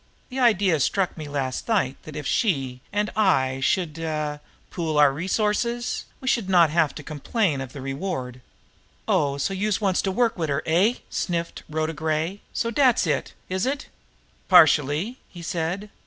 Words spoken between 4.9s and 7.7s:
our resources, we should not have to complain